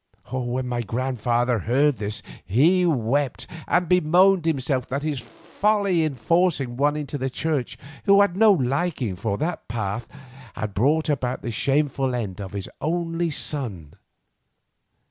When 0.33 0.67
my 0.67 0.81
grandfather 0.81 1.59
heard 1.59 1.97
this 1.97 2.23
he 2.43 2.87
wept, 2.87 3.45
and 3.67 3.87
bemoaned 3.87 4.45
himself 4.45 4.87
that 4.89 5.03
his 5.03 5.19
folly 5.19 6.03
in 6.03 6.15
forcing 6.15 6.75
one 6.75 6.95
into 6.95 7.19
the 7.19 7.29
Church 7.29 7.77
who 8.05 8.21
had 8.21 8.35
no 8.35 8.51
liking 8.51 9.15
for 9.15 9.37
that 9.37 9.67
path, 9.67 10.07
had 10.55 10.73
brought 10.73 11.07
about 11.07 11.43
the 11.43 11.51
shameful 11.51 12.15
end 12.15 12.41
of 12.41 12.53
his 12.53 12.67
only 12.81 13.29
son. 13.29 13.93